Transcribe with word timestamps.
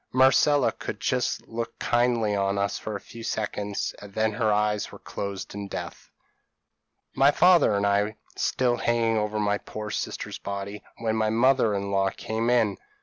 Marcella 0.13 0.71
could 0.71 0.99
just 0.99 1.47
look 1.47 1.77
kindly 1.77 2.35
on 2.35 2.57
us 2.57 2.79
for 2.79 2.95
a 2.95 2.99
few 2.99 3.21
seconds, 3.21 3.93
and 4.01 4.11
then 4.15 4.31
her 4.31 4.51
eyes 4.51 4.91
were 4.91 4.97
closed 4.97 5.53
in 5.53 5.67
death. 5.67 6.09
"My 7.13 7.29
father 7.29 7.75
and 7.75 7.85
I 7.85 8.01
were 8.01 8.15
still 8.35 8.77
hanging 8.77 9.19
over 9.19 9.39
my 9.39 9.59
poor 9.59 9.91
sister's 9.91 10.39
body, 10.39 10.81
when 10.97 11.15
my 11.15 11.29
mother 11.29 11.75
in 11.75 11.91
law 11.91 12.09
came 12.09 12.49
in. 12.49 12.77